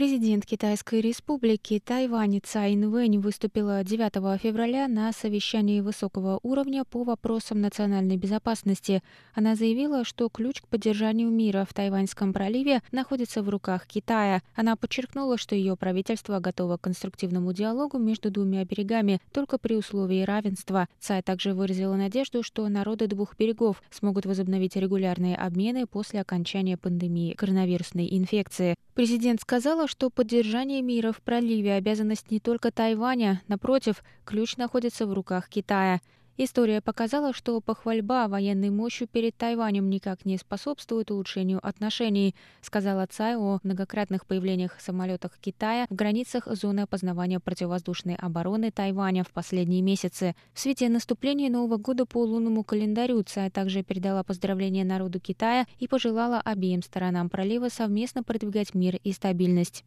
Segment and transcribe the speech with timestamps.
[0.00, 7.60] Президент Китайской республики Тайвань Цай Инвэнь выступила 9 февраля на совещании высокого уровня по вопросам
[7.60, 9.02] национальной безопасности.
[9.34, 14.40] Она заявила, что ключ к поддержанию мира в Тайваньском проливе находится в руках Китая.
[14.54, 20.22] Она подчеркнула, что ее правительство готово к конструктивному диалогу между двумя берегами только при условии
[20.22, 20.88] равенства.
[20.98, 27.34] Цай также выразила надежду, что народы двух берегов смогут возобновить регулярные обмены после окончания пандемии
[27.34, 28.76] коронавирусной инфекции.
[28.94, 35.12] Президент сказала, что поддержание мира в проливе– обязанность не только Тайваня, напротив, ключ находится в
[35.12, 36.00] руках Китая–
[36.42, 43.36] История показала, что похвальба военной мощью перед Тайванем никак не способствует улучшению отношений, сказала Цай
[43.36, 50.34] о многократных появлениях самолетов Китая в границах зоны опознавания противовоздушной обороны Тайваня в последние месяцы.
[50.54, 55.88] В свете наступления Нового года по лунному календарю Цай также передала поздравления народу Китая и
[55.88, 59.84] пожелала обеим сторонам пролива совместно продвигать мир и стабильность.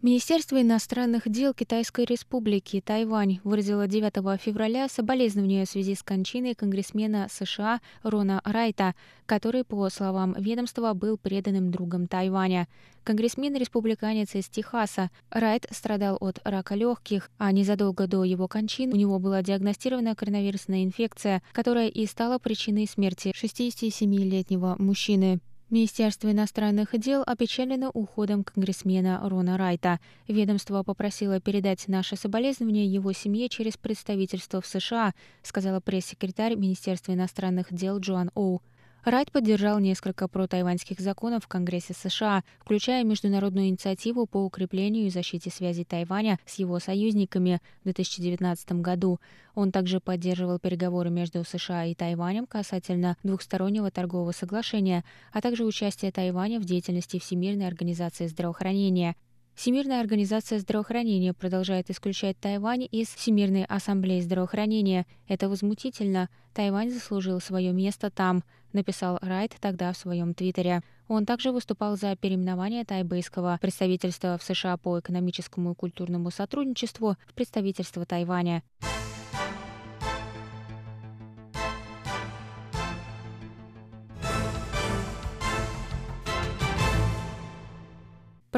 [0.00, 7.26] Министерство иностранных дел Китайской Республики Тайвань выразило 9 февраля соболезнования в связи с кончиной конгрессмена
[7.28, 8.94] США Рона Райта,
[9.26, 12.68] который, по словам ведомства, был преданным другом Тайваня.
[13.02, 19.18] Конгрессмен-республиканец из Техаса Райт страдал от рака легких, а незадолго до его кончины у него
[19.18, 25.40] была диагностирована коронавирусная инфекция, которая и стала причиной смерти 67-летнего мужчины.
[25.70, 30.00] Министерство иностранных дел опечалено уходом конгрессмена Рона Райта.
[30.26, 35.12] Ведомство попросило передать наше соболезнование его семье через представительство в США,
[35.42, 38.62] сказала пресс-секретарь Министерства иностранных дел Джоан Оу.
[39.04, 45.50] Райт поддержал несколько протайваньских законов в Конгрессе США, включая международную инициативу по укреплению и защите
[45.50, 49.20] связей Тайваня с его союзниками в 2019 году.
[49.54, 56.12] Он также поддерживал переговоры между США и Тайванем касательно двухстороннего торгового соглашения, а также участие
[56.12, 59.14] Тайваня в деятельности Всемирной организации здравоохранения.
[59.58, 65.04] Всемирная организация здравоохранения продолжает исключать Тайвань из Всемирной ассамблеи здравоохранения.
[65.26, 66.28] Это возмутительно.
[66.54, 70.82] Тайвань заслужил свое место там, написал Райт тогда в своем твиттере.
[71.08, 77.34] Он также выступал за переименование тайбэйского представительства в США по экономическому и культурному сотрудничеству в
[77.34, 78.62] представительство Тайваня.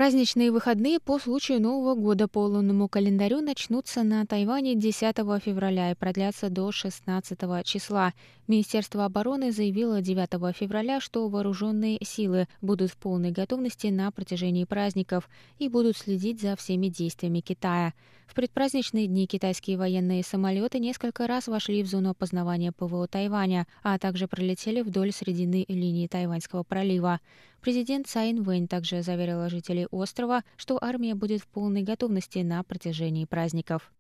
[0.01, 5.15] Праздничные выходные по случаю Нового года по лунному календарю начнутся на Тайване 10
[5.45, 8.15] февраля и продлятся до 16 числа.
[8.49, 15.29] Министерство обороны заявило 9 февраля, что вооруженные силы будут в полной готовности на протяжении праздников
[15.59, 17.93] и будут следить за всеми действиями Китая.
[18.27, 23.99] В предпраздничные дни китайские военные самолеты несколько раз вошли в зону опознавания ПВО Тайваня, а
[23.99, 27.19] также пролетели вдоль средины линии Тайваньского пролива.
[27.61, 33.27] Президент Цайн Вэнь также заверила жителей острова, что армия будет в полной готовности на протяжении
[33.27, 33.93] праздников.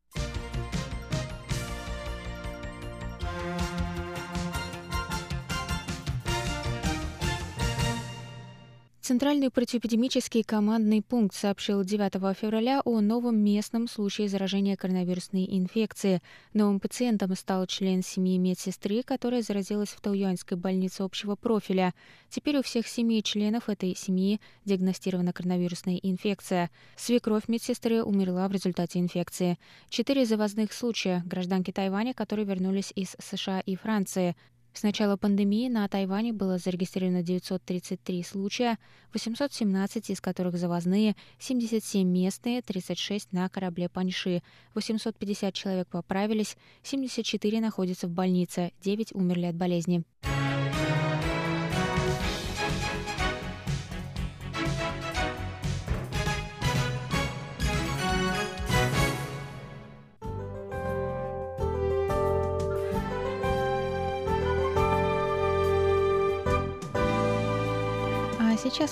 [9.10, 16.20] Центральный противоэпидемический командный пункт сообщил 9 февраля о новом местном случае заражения коронавирусной инфекцией.
[16.52, 21.92] Новым пациентом стал член семьи медсестры, которая заразилась в Тауюаньской больнице общего профиля.
[22.28, 26.70] Теперь у всех семи членов этой семьи диагностирована коронавирусная инфекция.
[26.94, 29.58] Свекровь медсестры умерла в результате инфекции.
[29.88, 34.36] Четыре завозных случая гражданки Тайваня, которые вернулись из США и Франции.
[34.80, 38.78] С начала пандемии на Тайване было зарегистрировано 933 случая,
[39.12, 44.42] 817 из которых завозные, 77 местные, 36 на корабле Паньши.
[44.72, 50.02] 850 человек поправились, 74 находятся в больнице, 9 умерли от болезни.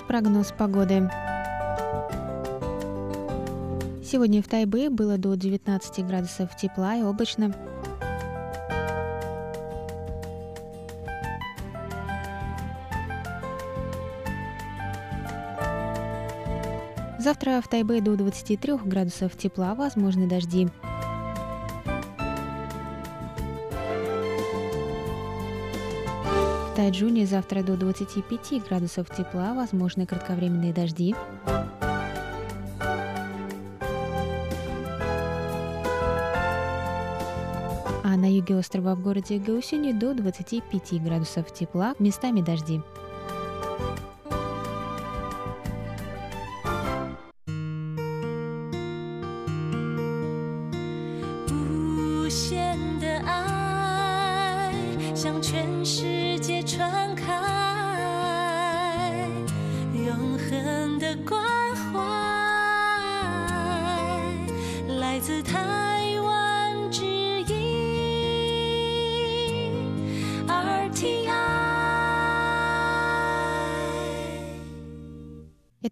[0.09, 1.11] Прогноз погоды.
[4.03, 7.55] Сегодня в Тайбе было до 19 градусов тепла и облачно.
[17.19, 20.69] Завтра в Тайбе до 23 градусов тепла, возможны дожди.
[26.79, 31.13] Тайджуне завтра до 25 градусов тепла, возможны кратковременные дожди.
[38.05, 42.81] А на юге острова в городе Гаусюни до 25 градусов тепла, местами дожди.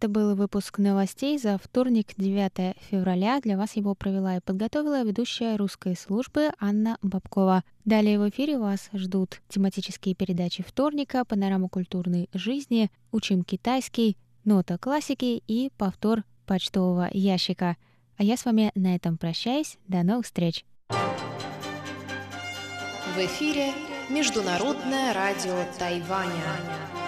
[0.06, 3.41] Это был выпуск новостей за вторник, 9 февраля.
[3.41, 7.64] Для вас его провела и подготовила ведущая русской службы Анна Бабкова.
[7.85, 15.43] Далее в эфире вас ждут тематические передачи вторника, панорама культурной жизни, учим китайский, нота классики
[15.49, 17.76] и повтор почтового ящика.
[18.17, 19.76] А я с вами на этом прощаюсь.
[19.88, 20.64] До новых встреч!
[20.88, 23.73] В эфире
[24.08, 27.06] Международное радио Тайваня.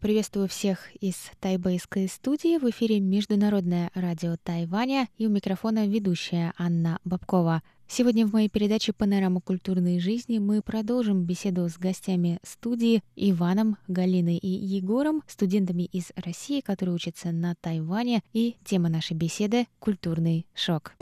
[0.00, 2.58] Приветствую всех из тайбэйской студии.
[2.58, 7.62] В эфире Международное радио Тайваня и у микрофона ведущая Анна Бабкова.
[7.86, 14.38] Сегодня в моей передаче «Панорама культурной жизни» мы продолжим беседу с гостями студии Иваном, Галиной
[14.38, 18.22] и Егором, студентами из России, которые учатся на Тайване.
[18.32, 20.94] И тема нашей беседы— «Культурный шок».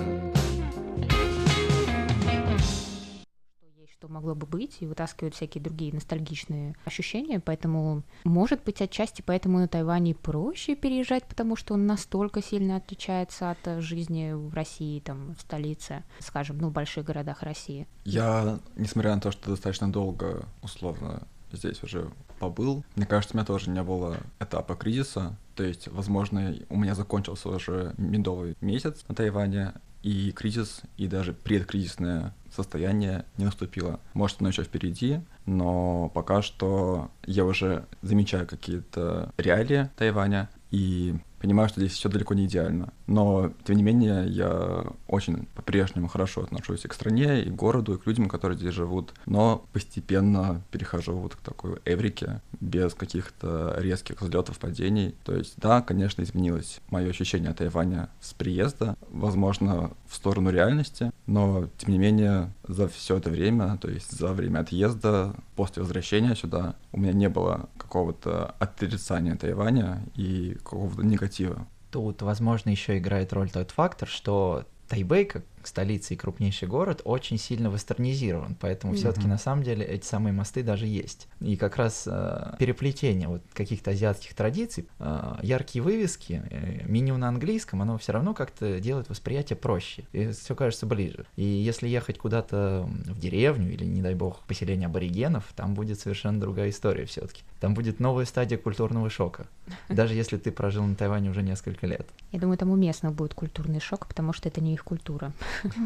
[3.99, 9.59] Что могло бы быть, и вытаскивают всякие другие ностальгичные ощущения, поэтому, может быть, отчасти поэтому
[9.59, 15.35] на Тайване проще переезжать, потому что он настолько сильно отличается от жизни в России, там,
[15.35, 17.89] в столице, скажем, ну, в больших городах России.
[18.05, 22.85] Я, несмотря на то, что достаточно долго, условно, здесь уже побыл.
[22.95, 25.37] Мне кажется, у меня тоже не было этапа кризиса.
[25.57, 31.33] То есть, возможно, у меня закончился уже медовый месяц на Тайване, и кризис, и даже
[31.33, 34.01] предкризисное состояние не наступило.
[34.15, 41.69] Может, оно еще впереди, но пока что я уже замечаю какие-то реалии Тайваня, и понимаю,
[41.69, 42.93] что здесь все далеко не идеально.
[43.07, 47.95] Но, тем не менее, я очень по-прежнему хорошо отношусь и к стране, и к городу,
[47.95, 49.15] и к людям, которые здесь живут.
[49.27, 55.15] Но постепенно перехожу вот к такой эврике, без каких-то резких взлетов, падений.
[55.25, 61.13] То есть, да, конечно, изменилось мое ощущение от Тайваня с приезда, возможно, в сторону реальности,
[61.29, 66.35] но, тем не менее, за все это время, то есть за время отъезда, после возвращения
[66.35, 71.67] сюда, у меня не было какого-то отрицания Тайваня и какого-то негатива.
[71.91, 77.39] Тут, возможно, еще играет роль тот фактор, что Тайбэй, как столица и крупнейший город очень
[77.39, 78.97] сильно вестернизирован, поэтому mm-hmm.
[78.97, 81.29] все-таки на самом деле эти самые мосты даже есть.
[81.41, 87.29] И как раз э, переплетение вот каких-то азиатских традиций, э, яркие вывески, э, меню на
[87.29, 91.27] английском, оно все равно как-то делает восприятие проще, и все кажется ближе.
[91.37, 96.41] И если ехать куда-то в деревню или, не дай бог, поселение аборигенов, там будет совершенно
[96.41, 97.43] другая история все-таки.
[97.61, 99.47] Там будет новая стадия культурного шока,
[99.89, 102.09] даже если ты прожил на Тайване уже несколько лет.
[102.33, 105.33] Я думаю, там уместно будет культурный шок, потому что это не их культура.
[105.59, 105.81] 그 게.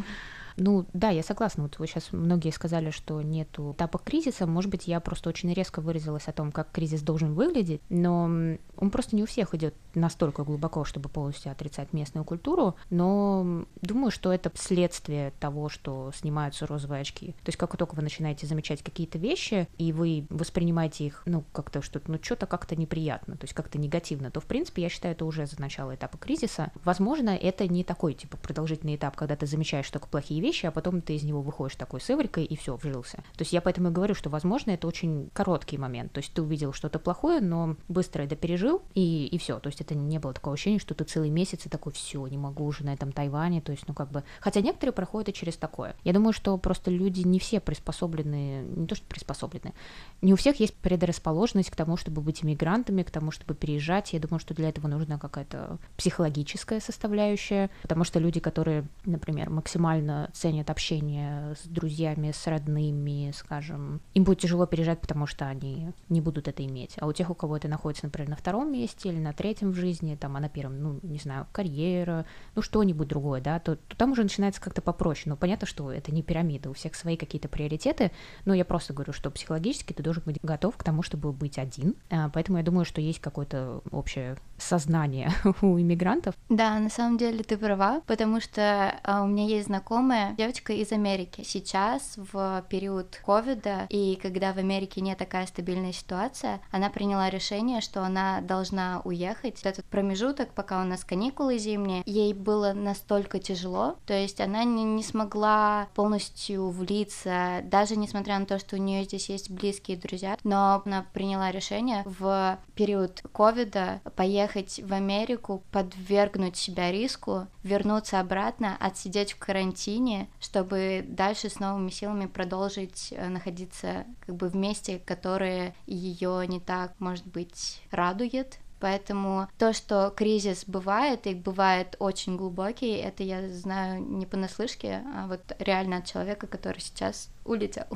[0.57, 1.65] Ну да, я согласна.
[1.65, 4.47] Вот вы сейчас многие сказали, что нету этапа кризиса.
[4.47, 8.91] Может быть, я просто очень резко выразилась о том, как кризис должен выглядеть, но он
[8.91, 12.77] просто не у всех идет настолько глубоко, чтобы полностью отрицать местную культуру.
[12.91, 17.33] Но думаю, что это следствие того, что снимаются розовые очки.
[17.43, 21.83] То есть как только вы начинаете замечать какие-то вещи, и вы воспринимаете их, ну, как-то
[21.83, 25.25] что-то, ну, что-то как-то неприятно, то есть как-то негативно, то, в принципе, я считаю, это
[25.25, 26.73] уже за начало этапа кризиса.
[26.85, 31.01] Возможно, это не такой, типа, продолжительный этап, когда ты замечаешь только плохие вещи, а потом
[31.01, 33.19] ты из него выходишь такой сыварькой и все, вжился.
[33.37, 36.13] То есть я поэтому и говорю, что, возможно, это очень короткий момент.
[36.13, 39.59] То есть ты увидел что-то плохое, но быстро это пережил, и, и все.
[39.59, 42.39] То есть это не было такого ощущения, что ты целый месяц и такой, все, не
[42.39, 43.61] могу уже на этом Тайване.
[43.61, 44.25] То есть, ну как бы...
[44.41, 45.97] Хотя некоторые проходят и через такое.
[46.05, 49.73] Я думаю, что просто люди не все приспособлены, не то что приспособлены,
[50.21, 54.13] не у всех есть предрасположенность к тому, чтобы быть иммигрантами, к тому, чтобы переезжать.
[54.13, 60.31] Я думаю, что для этого нужна какая-то психологическая составляющая, потому что люди, которые, например, максимально
[60.33, 66.21] ценят общение с друзьями, с родными, скажем, им будет тяжело переезжать, потому что они не
[66.21, 66.95] будут это иметь.
[66.99, 69.75] А у тех, у кого это находится, например, на втором месте или на третьем в
[69.75, 73.97] жизни, там, а на первом, ну, не знаю, карьера, ну, что-нибудь другое, да, то, то
[73.97, 75.25] там уже начинается как-то попроще.
[75.27, 78.11] Ну, понятно, что это не пирамида, у всех свои какие-то приоритеты,
[78.45, 81.95] но я просто говорю, что психологически ты должен быть готов к тому, чтобы быть один.
[82.11, 85.31] А, поэтому я думаю, что есть какое-то общее сознание
[85.63, 86.35] у иммигрантов.
[86.49, 90.93] Да, на самом деле ты права, потому что а, у меня есть знакомая девочка из
[90.93, 91.43] Америки.
[91.45, 97.81] Сейчас в период ковида и когда в Америке не такая стабильная ситуация, она приняла решение,
[97.81, 99.61] что она должна уехать.
[99.63, 104.85] Этот промежуток, пока у нас каникулы зимние, ей было настолько тяжело, то есть она не,
[104.85, 110.37] не смогла полностью влиться, даже несмотря на то, что у нее здесь есть близкие друзья,
[110.45, 118.77] но она приняла решение в период ковида поехать в Америку, подвергнуть себя риску, вернуться обратно,
[118.81, 125.01] отсидеть в карантине, чтобы дальше с новыми силами продолжить э, находиться как бы в месте,
[125.05, 132.37] которое ее не так, может быть, радует, Поэтому то, что кризис бывает, и бывает очень
[132.37, 137.87] глубокий, это я знаю не понаслышке, а вот реально от человека, который сейчас улетел.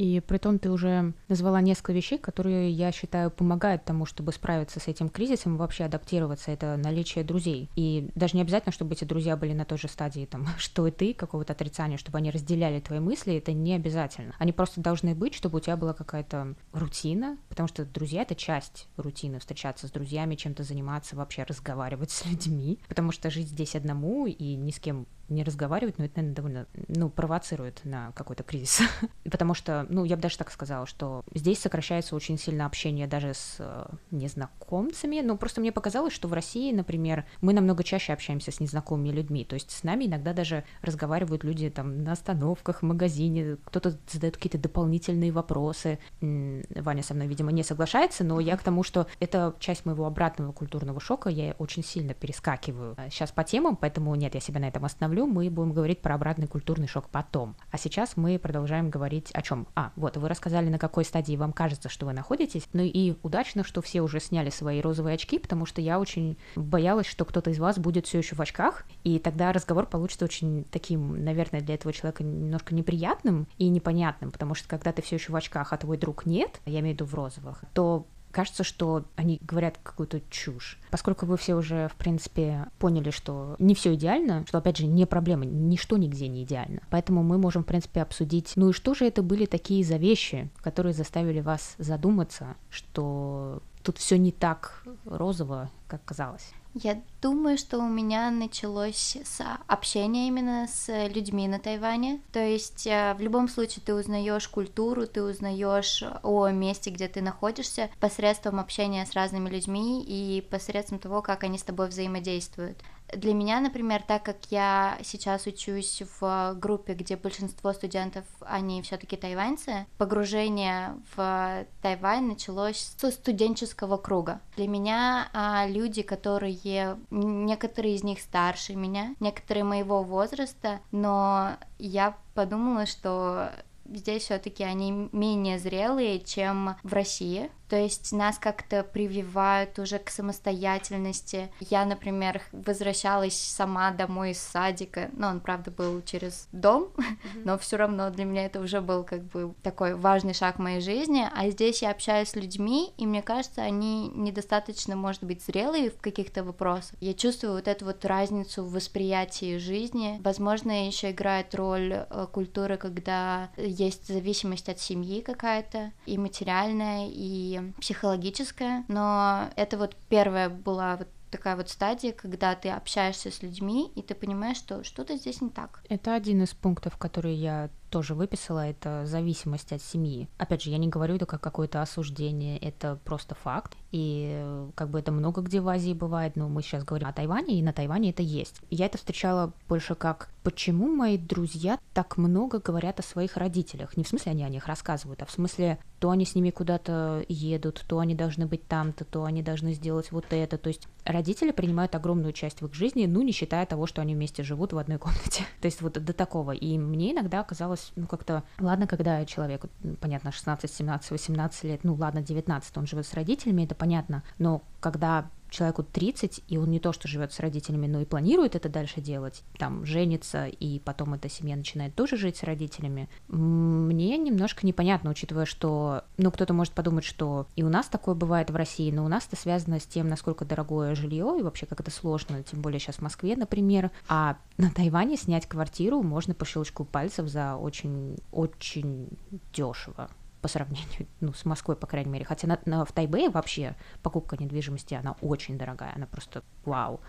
[0.00, 4.80] И при том ты уже назвала несколько вещей, которые, я считаю, помогают тому, чтобы справиться
[4.80, 6.50] с этим кризисом, вообще адаптироваться.
[6.50, 7.68] Это наличие друзей.
[7.76, 10.90] И даже не обязательно, чтобы эти друзья были на той же стадии, там, что и
[10.90, 14.34] ты, какого-то отрицания, чтобы они разделяли твои мысли, это не обязательно.
[14.38, 18.88] Они просто должны быть, чтобы у тебя была какая-то рутина, потому что друзья— это часть
[18.96, 24.26] рутины, встречаться с друзьями, чем-то заниматься, вообще разговаривать с людьми, потому что жить здесь одному
[24.26, 28.80] и ни с кем не разговаривать, но это, наверное, довольно, ну, провоцирует на какой-то кризис.
[29.24, 33.34] Потому что, ну, я бы даже так сказала, что здесь сокращается очень сильно общение даже
[33.34, 35.20] с э, незнакомцами.
[35.20, 39.44] Ну, просто мне показалось, что в России, например, мы намного чаще общаемся с незнакомыми людьми.
[39.44, 44.36] То есть с нами иногда даже разговаривают люди там на остановках, в магазине, кто-то задает
[44.36, 45.98] какие-то дополнительные вопросы.
[46.20, 50.52] Ваня со мной, видимо, не соглашается, но я к тому, что это часть моего обратного
[50.52, 54.84] культурного шока, я очень сильно перескакиваю сейчас по темам, поэтому нет, я себя на этом
[54.84, 57.56] остановлю люблю, мы будем говорить про обратный культурный шок потом.
[57.70, 59.66] А сейчас мы продолжаем говорить о чем?
[59.74, 62.66] А, вот, вы рассказали, на какой стадии вам кажется, что вы находитесь.
[62.72, 67.06] Ну и удачно, что все уже сняли свои розовые очки, потому что я очень боялась,
[67.06, 71.24] что кто-то из вас будет все еще в очках, и тогда разговор получится очень таким,
[71.24, 75.36] наверное, для этого человека немножко неприятным и непонятным, потому что когда ты все еще в
[75.36, 79.38] очках, а твой друг нет, я имею в виду в розовых, то кажется, что они
[79.42, 80.78] говорят какую-то чушь.
[80.90, 85.06] Поскольку вы все уже, в принципе, поняли, что не все идеально, что, опять же, не
[85.06, 86.80] проблема, ничто нигде не идеально.
[86.90, 90.50] Поэтому мы можем, в принципе, обсудить, ну и что же это были такие за вещи,
[90.62, 96.52] которые заставили вас задуматься, что тут все не так розово, как казалось.
[96.74, 102.20] Я думаю, что у меня началось с общения именно с людьми на Тайване.
[102.32, 107.22] То есть э, в любом случае ты узнаешь культуру, ты узнаешь о месте, где ты
[107.22, 112.78] находишься, посредством общения с разными людьми и посредством того, как они с тобой взаимодействуют.
[113.12, 118.96] Для меня, например, так как я сейчас учусь в группе, где большинство студентов, они все
[118.96, 124.40] таки тайваньцы, погружение в Тайвань началось со студенческого круга.
[124.56, 132.16] Для меня а, люди, которые, некоторые из них старше меня, некоторые моего возраста, но я
[132.34, 133.50] подумала, что
[133.86, 137.50] здесь все-таки они менее зрелые, чем в России.
[137.70, 141.52] То есть нас как-то прививают уже к самостоятельности.
[141.60, 145.08] Я, например, возвращалась сама домой из садика.
[145.12, 147.42] Ну, он, правда, был через дом, mm-hmm.
[147.44, 150.80] но все равно для меня это уже был как бы такой важный шаг в моей
[150.80, 151.28] жизни.
[151.32, 156.00] А здесь я общаюсь с людьми, и мне кажется, они недостаточно, может быть, зрелые в
[156.00, 156.96] каких-то вопросах.
[157.00, 160.20] Я чувствую вот эту вот разницу в восприятии жизни.
[160.24, 167.59] Возможно, еще играет роль э, культуры, когда есть зависимость от семьи какая-то, и материальная, и
[167.80, 173.90] психологическое, но это вот первая была вот такая вот стадия, когда ты общаешься с людьми,
[173.94, 175.82] и ты понимаешь, что что-то здесь не так.
[175.88, 180.28] Это один из пунктов, который я тоже выписала, это зависимость от семьи.
[180.38, 183.76] Опять же, я не говорю это как какое-то осуждение, это просто факт.
[183.90, 187.58] И как бы это много где в Азии бывает, но мы сейчас говорим о Тайване,
[187.58, 188.60] и на Тайване это есть.
[188.70, 193.96] Я это встречала больше как почему мои друзья так много говорят о своих родителях.
[193.96, 197.24] Не в смысле они о них рассказывают, а в смысле то они с ними куда-то
[197.28, 200.56] едут, то они должны быть там-то, то они должны сделать вот это.
[200.56, 204.14] То есть родители принимают огромную часть в их жизни, ну, не считая того, что они
[204.14, 205.44] вместе живут в одной комнате.
[205.60, 206.52] То есть вот до такого.
[206.52, 207.40] И мне иногда
[207.80, 209.64] казалось, ну, как-то, ладно, когда человек,
[210.00, 214.62] понятно, 16, 17, 18 лет, ну, ладно, 19, он живет с родителями, это понятно, но
[214.80, 218.68] когда человеку 30, и он не то что живет с родителями, но и планирует это
[218.68, 224.66] дальше делать, там женится, и потом эта семья начинает тоже жить с родителями, мне немножко
[224.66, 228.90] непонятно, учитывая, что, ну, кто-то может подумать, что и у нас такое бывает в России,
[228.90, 232.42] но у нас это связано с тем, насколько дорогое жилье, и вообще как это сложно,
[232.42, 237.28] тем более сейчас в Москве, например, а на Тайване снять квартиру можно по щелчку пальцев
[237.28, 239.08] за очень-очень
[239.52, 240.10] дешево
[240.40, 242.24] по сравнению ну, с Москвой, по крайней мере.
[242.24, 247.00] Хотя на, на, в Тайбэе вообще покупка недвижимости, она очень дорогая, она просто вау.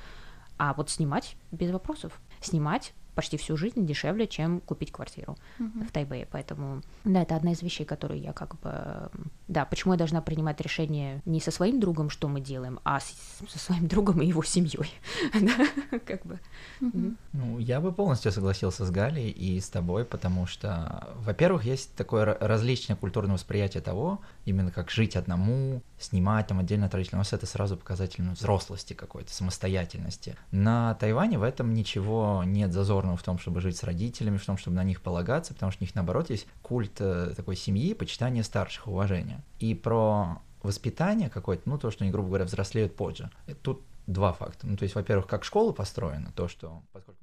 [0.58, 2.20] А вот снимать без вопросов.
[2.40, 5.88] Снимать почти всю жизнь дешевле, чем купить квартиру uh-huh.
[5.88, 6.28] в Тайбэе.
[6.32, 9.10] Поэтому, да, это одна из вещей, которые я как бы...
[9.48, 13.14] Да, почему я должна принимать решение не со своим другом, что мы делаем, а с,
[13.50, 14.94] со своим другом и его семьей.
[15.34, 16.40] да, как бы.
[16.82, 17.16] Uh-huh.
[17.34, 22.38] Ну, я бы полностью согласился с Галей и с тобой, потому что, во-первых, есть такое
[22.40, 27.16] различное культурное восприятие того, именно как жить одному, снимать там отдельно от родителей.
[27.16, 30.36] У нас это сразу показатель ну, взрослости какой-то, самостоятельности.
[30.52, 32.72] На Тайване в этом ничего нет
[33.02, 35.84] зазорного в том, чтобы жить с родителями, в том, чтобы на них полагаться, потому что
[35.84, 39.44] у них, наоборот, есть культ э, такой семьи, почитание старших, уважения.
[39.60, 43.30] И про воспитание какое-то, ну, то, что они, грубо говоря, взрослеют позже.
[43.62, 44.68] Тут два факта.
[44.68, 46.82] Ну, то есть, во-первых, как школа построена, то, что...
[46.94, 47.20] Поскольку...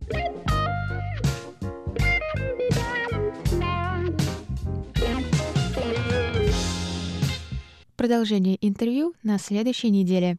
[7.96, 10.38] Продолжение интервью на следующей неделе.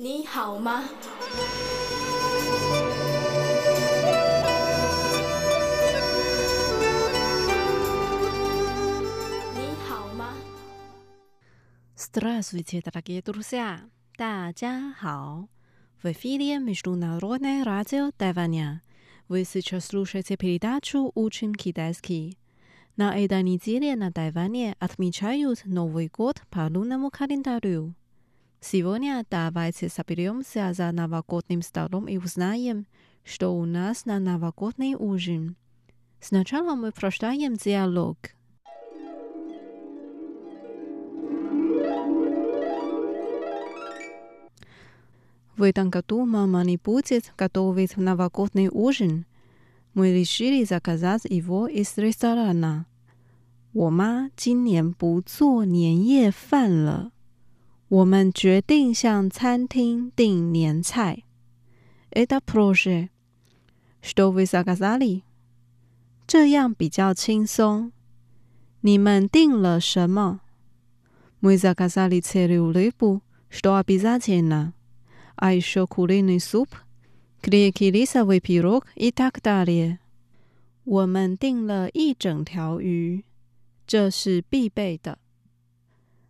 [0.00, 0.84] Ни хао ма?
[11.96, 13.80] Здравствуйте, дорогие друзья!
[14.16, 15.48] 大家好!
[16.02, 18.82] В эфире Международное радио Тайваня.
[19.28, 22.38] Вы сейчас слушаете передачу «Учим китайский».
[22.96, 27.94] На этой неделе на Тайване отмечают Новый год по лунному календарю.
[28.60, 32.86] Сегодня давайте соберемся за новогодним столом и узнаем,
[33.24, 35.56] что у нас на новогодний ужин.
[36.20, 38.16] Сначала мы прочитаем диалог.
[45.56, 49.24] В этом году мама не будет готовить новогодний ужин.
[49.94, 52.86] Мы решили заказать его из ресторана.
[53.76, 57.12] 我妈今年不做年夜饭了，
[57.91, 61.23] 我们决定向餐厅订年菜。
[62.09, 63.09] Это проект,
[64.01, 65.23] что виза касали。
[66.25, 67.91] 这样比较轻松。
[68.79, 70.39] 你们订了什么
[71.41, 74.71] ？Мы за касали целую рыбу, что виза кена.
[75.35, 76.69] А еще куриную суп,
[77.41, 79.97] креки лиса в пирог и так далее。
[80.85, 83.25] 我们订了一整条鱼，
[83.85, 85.17] 这是必备的，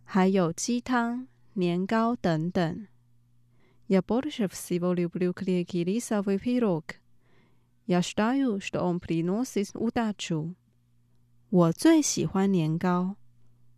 [0.02, 1.28] 还有鸡汤。
[1.53, 2.87] 年糕等等。
[3.87, 6.95] Я больше всего люблю крекерисовый пирог.
[7.85, 10.55] Я считаю, что он приносит удачу.
[11.49, 13.15] 我最喜欢年糕，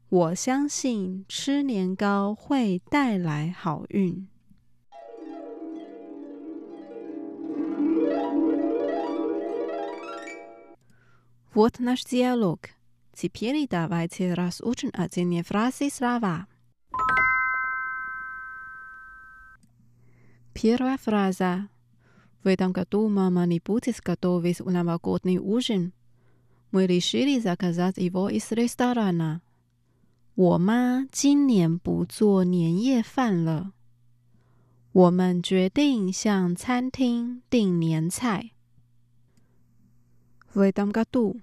[0.09, 4.27] 我相信吃年糕会带来好运。
[11.53, 12.69] Вот наш диалог.
[13.13, 16.47] Теперь давайте разучим отдельные фразы и слова.
[20.53, 21.69] Первая фраза.
[22.43, 25.93] В этом году мама не будет готовить новогодний ужин.
[26.71, 29.41] Мы решили заказать его из ресторана.
[30.35, 33.73] 我妈今年不做年夜饭了。
[34.91, 38.51] 我们决定向餐厅订年菜。
[40.53, 41.41] В этом году，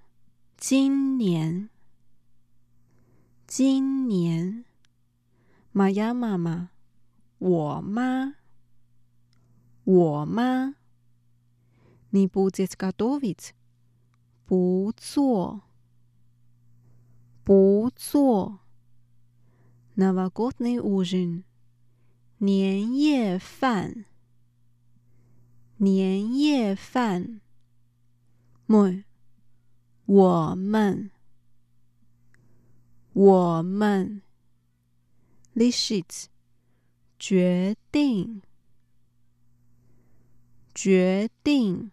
[0.56, 1.68] 今年，
[3.46, 4.64] 今年，
[5.72, 6.70] моя мама，
[7.38, 8.34] 我妈，我妈
[12.10, 13.52] ，не будет готовить，
[14.46, 15.62] 不做，
[17.44, 18.60] 不做。
[19.96, 21.44] Новогодний ужин，
[22.38, 24.04] 年夜饭，
[25.78, 27.40] 年夜饭。
[28.66, 29.04] Мы，
[30.04, 31.10] 我们，
[33.12, 34.22] 我们。
[35.54, 36.26] Решить，
[37.18, 38.42] 决定，
[40.80, 41.90] 决定。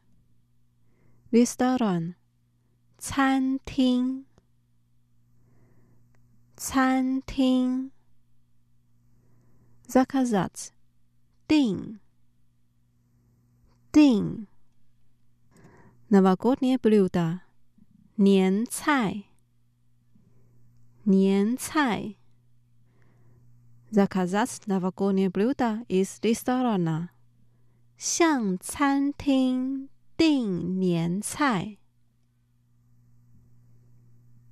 [1.31, 2.15] Restaurant，
[2.97, 4.25] 餐厅。
[6.55, 7.91] 餐厅，
[9.85, 10.71] заказать，
[11.45, 11.99] 订，
[13.91, 14.47] 订，
[16.07, 17.41] новогоднее блюдо，
[18.15, 19.25] 年菜，
[21.03, 22.15] 年菜，
[23.89, 27.09] заказать новогоднее блюдо из ресторана，
[27.97, 31.77] 向餐厅订年菜，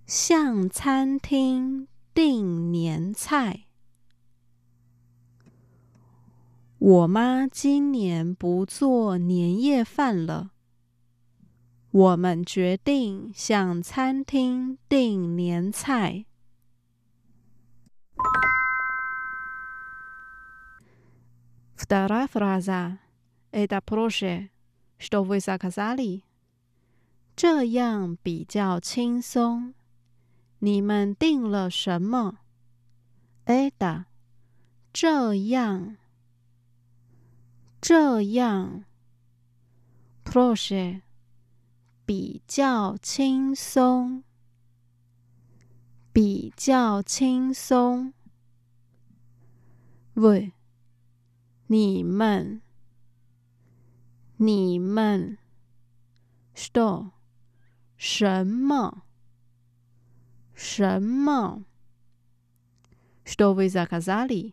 [0.06, 1.88] 向餐厅。
[2.14, 3.68] 订年菜。
[6.78, 10.52] 我妈今年不做年夜饭了。
[11.92, 16.26] 我们决定向餐厅订年菜。
[21.78, 22.98] Вторая фраза
[23.57, 24.51] это проще,
[24.99, 26.23] что вы заказали.
[27.35, 29.73] 这样比较轻松。
[30.59, 32.41] 你们订了什么
[33.47, 34.05] ？это
[34.93, 35.97] 这样，
[37.81, 38.85] 这样
[40.23, 41.01] ，проще
[42.05, 44.23] 比较轻松，
[46.13, 48.13] 比较轻松。
[50.15, 50.53] 喂，
[51.69, 52.61] 你们。
[54.39, 55.39] 你们
[56.55, 57.13] store
[57.97, 59.05] 什么？
[60.55, 61.65] 什么
[63.25, 64.53] ？Store with a gazali？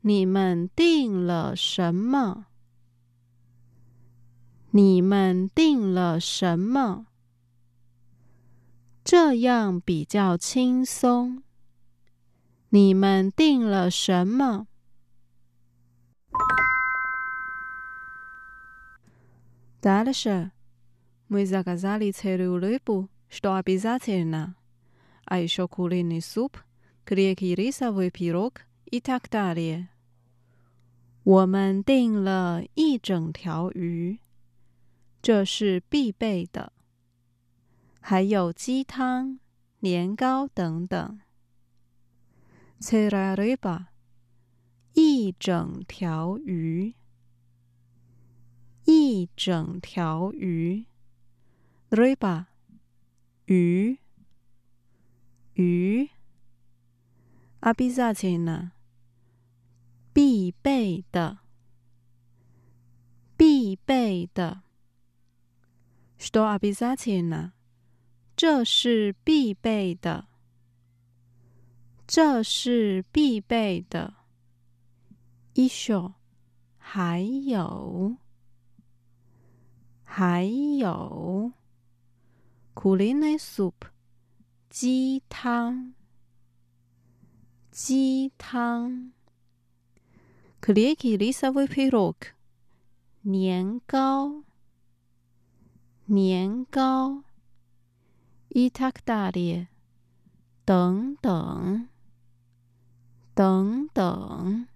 [0.00, 2.46] 你们订了什么？
[4.70, 7.06] 你们订了什么？
[9.04, 11.42] 这样比较轻松。
[12.70, 14.66] 你们订了什么？
[19.85, 20.51] ？Дальше
[21.27, 24.55] мы заказали целую рыбу, что обязательно.
[25.31, 26.57] а еще куриный суп,
[27.05, 29.87] крепкий рисовый пирог и так далее.
[31.23, 34.19] 我们订了一整条鱼，
[35.21, 36.73] 这是必备的，
[38.01, 39.39] 还有鸡汤、
[39.79, 41.21] 年糕等等。
[42.81, 43.85] Cera riba，
[44.93, 46.95] 一整条鱼，
[48.86, 50.86] 一整条鱼
[51.90, 52.44] ，ribba
[53.46, 53.98] 鱼
[55.54, 56.08] 鱼
[57.62, 58.70] ，abizatina
[60.12, 61.38] 必备的
[63.36, 64.62] 必备的
[66.16, 67.50] ，sto abizatina
[68.36, 70.28] 这是必备的，
[72.06, 74.14] 这是必备的
[75.54, 76.12] ，isho
[76.78, 78.18] 还有。
[80.08, 80.44] 还
[80.78, 81.52] 有
[82.74, 83.74] culinous soup
[84.70, 85.92] 鸡汤
[87.70, 89.12] 鸡汤
[90.62, 92.14] khaliki lisa vapirog
[93.20, 94.44] 年糕
[96.06, 97.24] 年糕
[98.50, 99.66] i t a k d a l i
[100.64, 101.88] 等等
[103.34, 104.66] 等等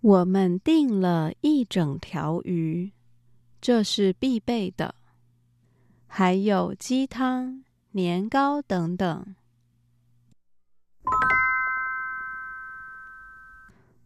[0.00, 2.92] 我们订了一整条鱼
[3.60, 4.94] 这是必备的，
[6.06, 9.34] 还有鸡汤、年糕等等。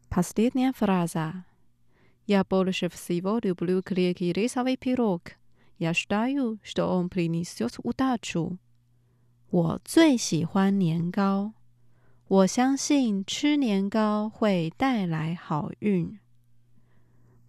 [0.09, 1.45] Последняя фраза:
[2.27, 5.33] Я больше всего люблю крестьянинский рисовый пирог,
[5.79, 8.59] я стараюсь, чтобы он приносил удачу。
[9.51, 11.53] 我最喜欢年糕，
[12.27, 16.19] 我相信吃年糕会带来好运。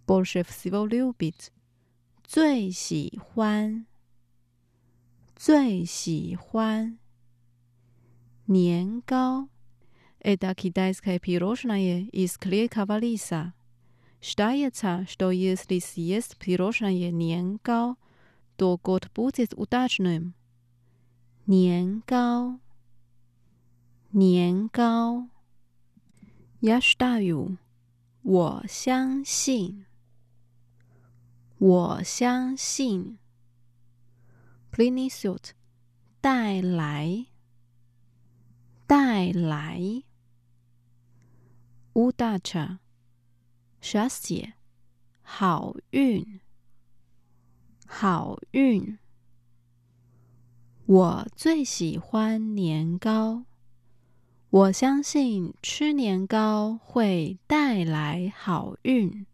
[0.06, 1.50] Больше всего любит
[2.23, 3.85] 最喜欢，
[5.35, 6.97] 最喜欢
[8.45, 9.49] 年糕。
[10.19, 13.53] Это китайское пирожное из клейкого риса.
[14.21, 17.97] Считается, что если съесть пирожное 年糕,
[18.57, 20.33] то год будет удачным.
[21.47, 22.59] 年糕，
[24.11, 25.29] 年糕。
[26.59, 27.57] Я считаю，
[28.23, 29.85] 我相信，
[31.58, 33.18] 我相信
[34.72, 35.50] ，plini suit
[36.20, 37.26] 带来，
[38.86, 40.02] 带来
[41.94, 42.78] ，udacha，
[43.80, 44.54] 啥写？
[45.22, 46.40] 好运，
[47.86, 48.98] 好运。
[50.86, 53.44] 我最喜欢年糕，
[54.50, 59.24] 我相信吃年糕会带来好运。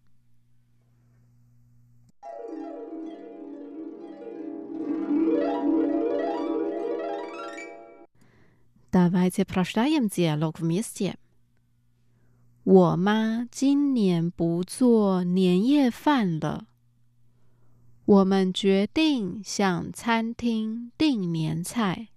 [8.92, 11.16] Давайте прочитаем диалог вместе。
[12.64, 16.66] 我妈今年不做年夜饭了，
[18.06, 22.08] 我们决定向餐厅订年菜，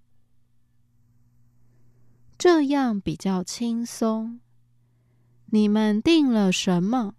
[2.38, 4.40] 这样比较轻松。
[5.46, 7.14] 你们订了什么？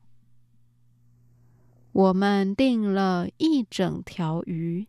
[1.91, 4.87] 我们订了一整条鱼，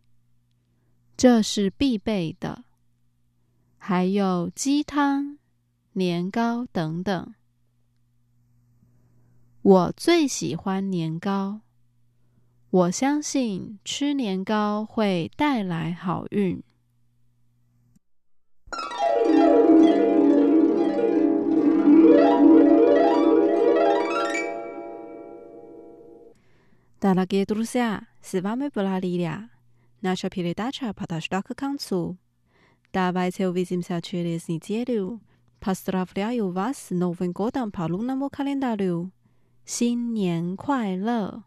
[1.17, 2.63] 这是必备的，
[3.88, 5.38] 还有鸡汤、
[5.92, 7.34] 年糕等等。
[9.62, 11.60] 我最喜欢年糕。
[12.70, 16.60] 我相信吃年糕会带来好运。
[26.98, 29.50] 到了耶路撒，十八布拉利亚，
[30.00, 32.16] 拿出皮雷打车跑到史达克康苏。
[32.95, 35.21] Давайте увидимся через неделю.
[35.59, 39.11] Поздравляю вас с Новым годом по лунному календарю.
[39.65, 41.43] 新年快乐！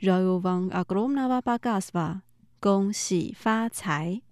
[0.00, 2.22] Желаю вам огромного богатства，
[2.58, 4.22] 恭喜发财！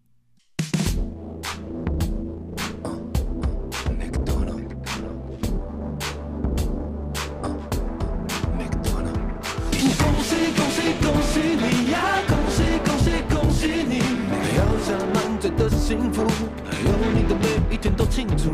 [15.86, 18.52] 幸福，有你的每一天都庆祝。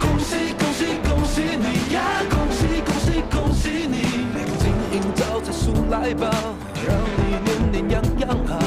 [0.00, 2.00] 恭喜恭喜恭喜你呀！
[2.30, 4.00] 恭喜恭喜恭喜你！
[4.58, 6.30] 金银招财鼠来宝，
[6.88, 8.58] 让你年年样样好。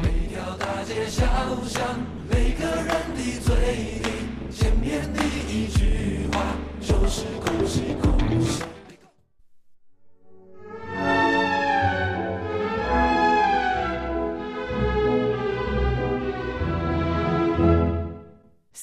[0.00, 1.26] 每条大街小
[1.66, 1.82] 巷，
[2.30, 3.56] 每个人的嘴
[4.04, 4.06] 里，
[4.50, 5.18] 见面第
[5.52, 6.38] 一句话
[6.80, 8.07] 就是恭喜恭喜。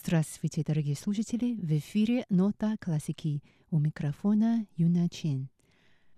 [0.05, 1.55] Здравствуйте, дорогие слушатели!
[1.55, 3.41] В эфире «Нота классики»
[3.71, 5.49] у микрофона Юна Чин.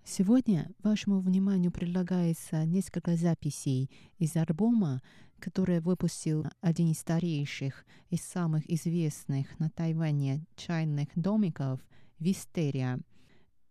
[0.04, 5.00] Сегодня вашему вниманию предлагается несколько записей из альбома,
[5.38, 11.80] который выпустил один из старейших и самых известных на Тайване чайных домиков
[12.18, 13.00] «Вистерия».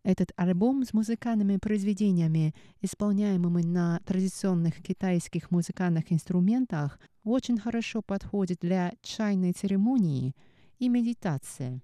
[0.07, 8.93] Этот альбом с музыкальными произведениями, исполняемыми на традиционных китайских музыкальных инструментах, очень хорошо подходит для
[9.01, 10.33] чайной церемонии
[10.79, 11.81] и медитации.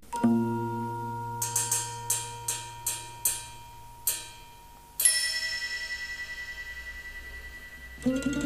[8.05, 8.42] thank you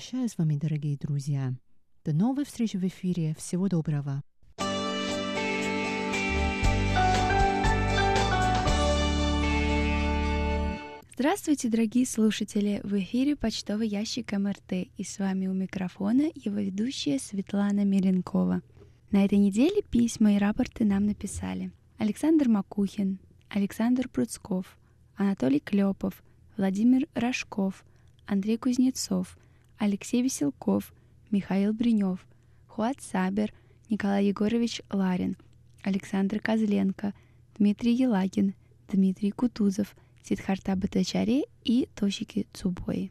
[0.00, 1.52] прощаюсь с вами, дорогие друзья.
[2.06, 3.34] До новых встреч в эфире.
[3.38, 4.22] Всего доброго.
[11.12, 12.80] Здравствуйте, дорогие слушатели!
[12.82, 18.62] В эфире почтовый ящик МРТ, и с вами у микрофона его ведущая Светлана Миренкова.
[19.10, 23.20] На этой неделе письма и рапорты нам написали Александр Макухин,
[23.50, 24.78] Александр Пруцков,
[25.14, 26.22] Анатолий Клепов,
[26.56, 27.84] Владимир Рожков,
[28.24, 29.36] Андрей Кузнецов,
[29.80, 30.92] Алексей Веселков,
[31.32, 32.24] Михаил Бринев,
[32.68, 33.52] Хуат Сабер,
[33.88, 35.36] Николай Егорович Ларин,
[35.82, 37.14] Александр Козленко,
[37.58, 38.54] Дмитрий Елагин,
[38.88, 43.10] Дмитрий Кутузов– Сидхарта Батачари и Тошики Цубои.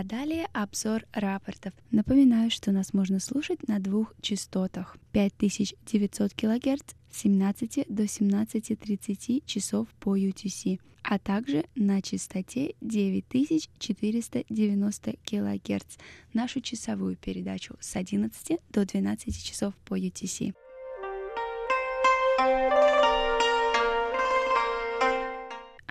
[0.00, 1.74] А далее обзор рапортов.
[1.90, 9.88] Напоминаю, что нас можно слушать на двух частотах 5900 кГц с 17 до 17.30 часов
[10.00, 15.98] по UTC, а также на частоте 9490 кГц
[16.32, 20.54] нашу часовую передачу с 11 до 12 часов по UTC.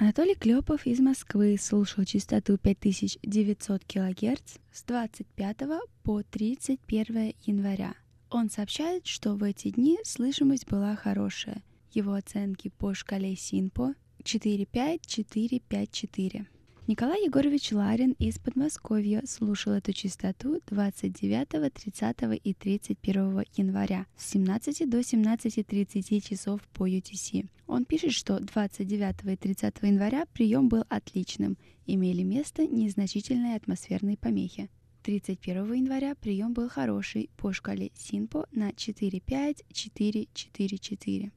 [0.01, 5.57] Анатолий Клепов из Москвы слушал частоту 5900 кГц с 25
[6.03, 7.95] по 31 января.
[8.29, 11.61] Он сообщает, что в эти дни слышимость была хорошая.
[11.91, 13.93] Его оценки по шкале СИНПО
[14.23, 16.47] 45454.
[16.89, 24.89] Николай Егорович Ларин из Подмосковья слушал эту частоту 29, 30 и 31 января с 17
[24.89, 27.47] до 17.30 часов по UTC.
[27.67, 34.67] Он пишет, что 29 и 30 января прием был отличным, имели место незначительные атмосферные помехи.
[35.03, 41.29] 31 января прием был хороший по шкале СИНПО на 4-5-4-4-4.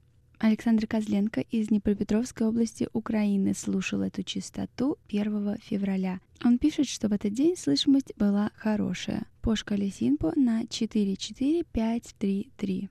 [0.42, 6.18] Александр Козленко из Днепропетровской области Украины слушал эту частоту 1 февраля.
[6.44, 9.24] Он пишет, что в этот день слышимость была хорошая.
[9.40, 12.88] По шкале Синпо на 44533.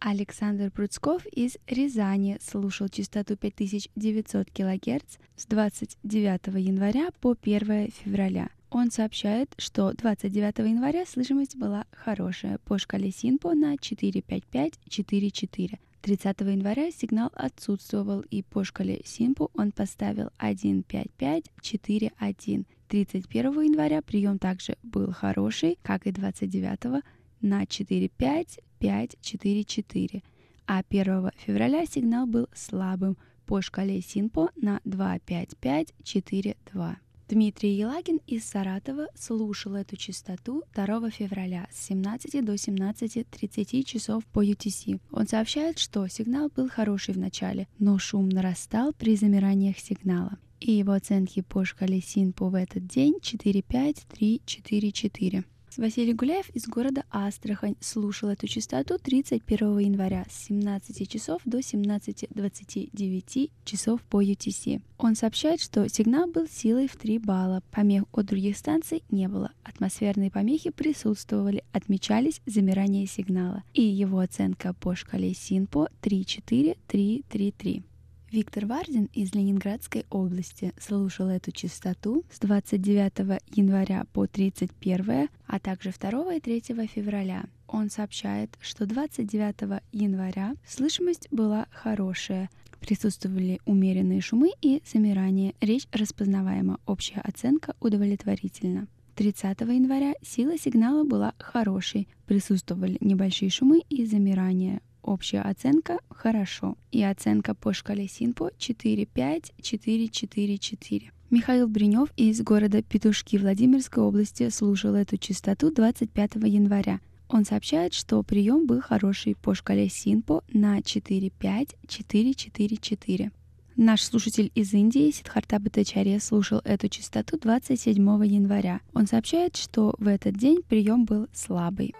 [0.00, 8.50] Александр Пруцков из Рязани слушал частоту 5900 кГц с 29 января по 1 февраля.
[8.68, 15.78] Он сообщает, что 29 января слышимость была хорошая по шкале Синпо на 45544.
[16.02, 22.66] 30 января сигнал отсутствовал, и по шкале Симпу он поставил 15541.
[22.88, 27.02] 31 января прием также был хороший, как и 29
[27.40, 30.22] на 45544,
[30.66, 36.98] а 1 февраля сигнал был слабым по шкале Синпо на 25542.
[37.30, 44.44] Дмитрий Елагин из Саратова слушал эту частоту 2 февраля с 17 до 17.30 часов по
[44.44, 45.00] UTC.
[45.12, 50.40] Он сообщает, что сигнал был хороший в начале, но шум нарастал при замираниях сигнала.
[50.58, 55.44] И его оценки по шкале СИНПО в этот день 4-5-3-4-4.
[55.76, 63.50] Василий Гуляев из города Астрахань слушал эту частоту 31 января с 17 часов до 17.29
[63.64, 64.82] часов по UTC.
[64.98, 69.52] Он сообщает, что сигнал был силой в 3 балла, помех от других станций не было,
[69.62, 77.84] атмосферные помехи присутствовали, отмечались замирание сигнала, и его оценка по шкале СИНПО 3-4-3-3-3.
[78.30, 85.90] Виктор Вардин из Ленинградской области слушал эту частоту с 29 января по 31, а также
[85.90, 87.46] 2 и 3 февраля.
[87.66, 96.78] Он сообщает, что 29 января слышимость была хорошая, присутствовали умеренные шумы и замирание, речь распознаваема,
[96.86, 98.86] общая оценка удовлетворительна.
[99.16, 106.76] 30 января сила сигнала была хорошей, присутствовали небольшие шумы и замирания, Общая оценка– хорошо.
[106.92, 111.10] И оценка по шкале Синпо 4-5-4-4-4.
[111.30, 116.98] Михаил Бринев из города Петушки Владимирской области слушал эту частоту 25 января.
[117.28, 123.30] Он сообщает, что прием был хороший по шкале Синпо на 4-5-4-4-4.
[123.76, 127.94] Наш слушатель из Индии Сидхарта Батачария слушал эту частоту 27
[128.26, 128.80] января.
[128.92, 131.94] Он сообщает, что в этот день прием был слабый.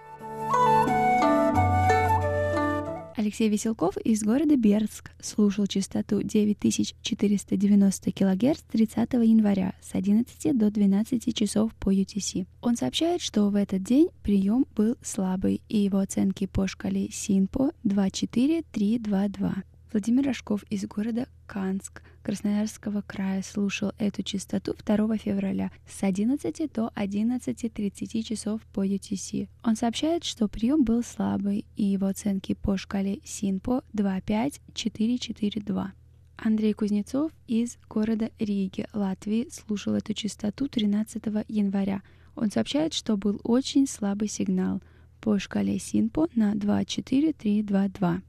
[3.16, 11.34] Алексей Веселков из города Бердск слушал частоту 9490 кГц 30 января с 11 до 12
[11.34, 12.46] часов по UTC.
[12.62, 17.72] Он сообщает, что в этот день прием был слабый, и его оценки по шкале СИНПО
[17.84, 19.64] 24322.
[19.92, 26.92] Владимир Рожков из города Канск Красноярского края слушал эту частоту 2 февраля с 11 до
[26.94, 29.48] 11.30 часов по UTC.
[29.64, 35.92] Он сообщает, что прием был слабый, и его оценки по шкале СИНПО 25442.
[36.36, 42.02] Андрей Кузнецов из города Риги, Латвии, слушал эту частоту 13 января.
[42.36, 44.80] Он сообщает, что был очень слабый сигнал
[45.20, 48.22] по шкале Синпо на 24322.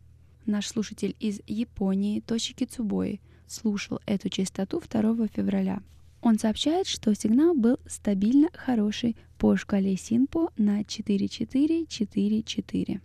[0.45, 5.81] Наш слушатель из Японии, Тошики Цубои, слушал эту частоту 2 февраля.
[6.21, 13.01] Он сообщает, что сигнал был стабильно хороший по шкале Синпо на 4444.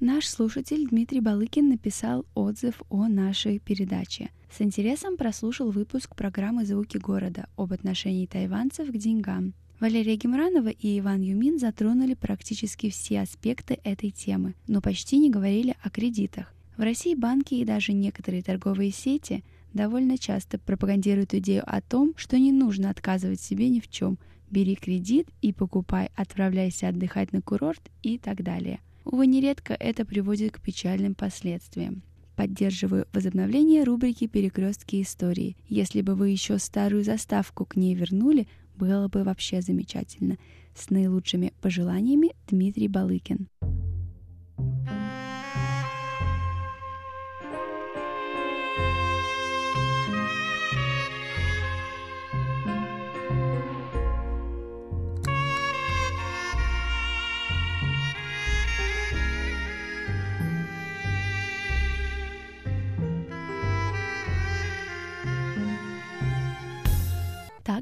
[0.00, 4.30] Наш слушатель Дмитрий Балыкин написал отзыв о нашей передаче.
[4.48, 9.54] С интересом прослушал выпуск программы «Звуки города» об отношении тайванцев к деньгам.
[9.80, 15.76] Валерия Гемранова и Иван Юмин затронули практически все аспекты этой темы, но почти не говорили
[15.82, 16.52] о кредитах.
[16.76, 22.38] В России банки и даже некоторые торговые сети довольно часто пропагандируют идею о том, что
[22.38, 24.18] не нужно отказывать себе ни в чем.
[24.50, 28.80] Бери кредит и покупай, отправляйся отдыхать на курорт и так далее.
[29.04, 32.02] Увы, нередко это приводит к печальным последствиям.
[32.34, 35.56] Поддерживаю возобновление рубрики «Перекрестки истории».
[35.68, 38.46] Если бы вы еще старую заставку к ней вернули,
[38.78, 40.38] было бы вообще замечательно.
[40.74, 43.48] С наилучшими пожеланиями Дмитрий Балыкин.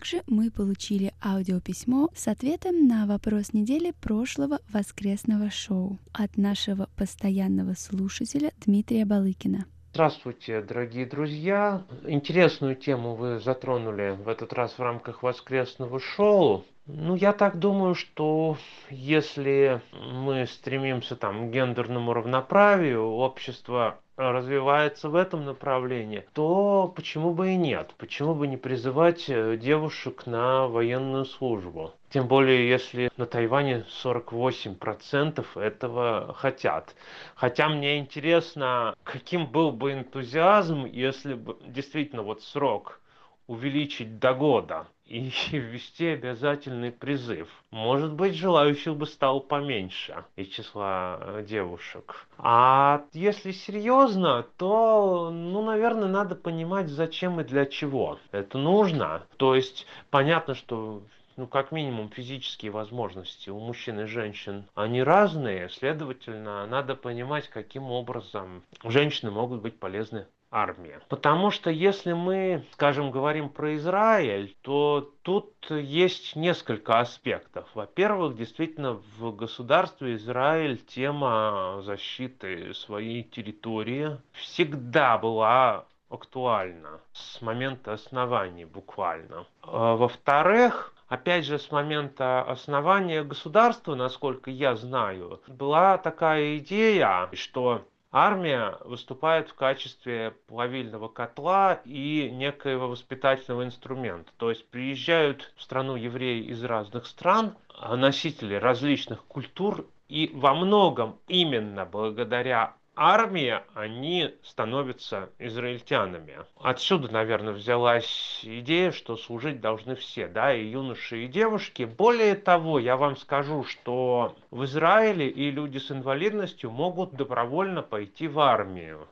[0.07, 7.75] Также мы получили аудиописьмо с ответом на вопрос недели прошлого воскресного шоу от нашего постоянного
[7.75, 9.65] слушателя Дмитрия Балыкина.
[9.95, 11.83] Здравствуйте, дорогие друзья.
[12.07, 16.65] Интересную тему вы затронули в этот раз в рамках воскресного шоу.
[16.89, 18.57] Ну, я так думаю, что
[18.91, 27.51] если мы стремимся там, к гендерному равноправию, общество развивается в этом направлении, то почему бы
[27.51, 27.93] и нет?
[27.99, 31.93] Почему бы не призывать э, девушек на военную службу?
[32.11, 36.95] Тем более, если на Тайване 48% этого хотят.
[37.35, 43.01] Хотя мне интересно, каким был бы энтузиазм, если бы действительно вот срок
[43.49, 47.49] увеличить до года и ввести обязательный призыв.
[47.71, 52.27] Может быть, желающих бы стало поменьше из числа э, девушек.
[52.39, 59.23] А если серьезно, то, ну, наверное, надо понимать, зачем и для чего это нужно.
[59.37, 61.03] То есть, понятно, что
[61.37, 67.91] ну, как минимум, физические возможности у мужчин и женщин, они разные, следовательно, надо понимать, каким
[67.91, 70.27] образом женщины могут быть полезны
[70.57, 71.01] армия.
[71.09, 77.69] Потому что если мы, скажем, говорим про Израиль, то тут есть несколько аспектов.
[77.75, 88.65] Во-первых, действительно, в государстве Израиль тема защиты своей территории всегда была актуальна с момента основания
[88.65, 89.47] буквально.
[89.63, 97.83] А во-вторых, опять же, с момента основания государства, насколько я знаю, была такая идея, что
[98.13, 104.33] Армия выступает в качестве плавильного котла и некоего воспитательного инструмента.
[104.37, 111.19] То есть приезжают в страну евреи из разных стран, носители различных культур, и во многом
[111.27, 116.39] именно благодаря армии они становятся израильтянами.
[116.59, 121.85] Отсюда, наверное, взялась идея, что служить должны все, да, и юноши, и девушки.
[121.85, 128.27] Более того, я вам скажу, что в Израиле и люди с инвалидностью могут добровольно пойти
[128.27, 129.07] в армию.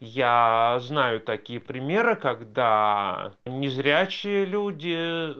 [0.00, 5.34] Я знаю такие примеры, когда незрячие люди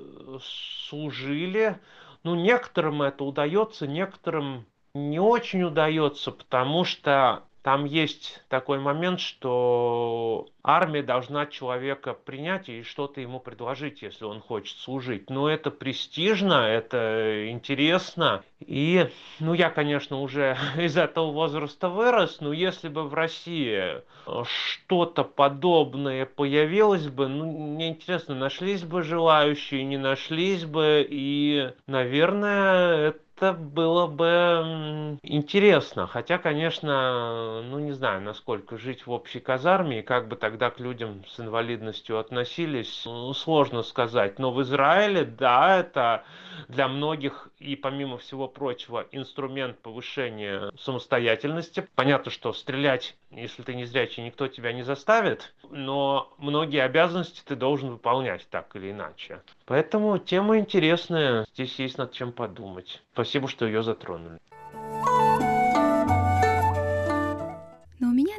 [0.89, 1.79] служили.
[2.23, 10.47] Ну, некоторым это удается, некоторым не очень удается, потому что там есть такой момент, что
[10.63, 15.31] армия должна человека принять и что-то ему предложить, если он хочет служить.
[15.31, 18.45] Но это престижно, это интересно.
[18.61, 19.11] И,
[19.41, 24.01] ну, я, конечно, уже из этого возраста вырос, но если бы в России
[24.45, 33.09] что-то подобное появилось бы, ну, мне интересно, нашлись бы желающие, не нашлись бы, и, наверное,
[33.09, 36.07] это это было бы интересно.
[36.07, 40.81] Хотя, конечно, ну не знаю, насколько жить в общей казарме и как бы тогда к
[40.81, 44.39] людям с инвалидностью относились, ну, сложно сказать.
[44.39, 46.25] Но в Израиле, да, это
[46.69, 51.87] для многих и, помимо всего прочего, инструмент повышения самостоятельности.
[51.95, 57.55] Понятно, что стрелять, если ты не зрячий, никто тебя не заставит, но многие обязанности ты
[57.55, 59.43] должен выполнять так или иначе.
[59.67, 63.03] Поэтому тема интересная, здесь есть над чем подумать.
[63.13, 64.39] Спасибо, что ее затронули.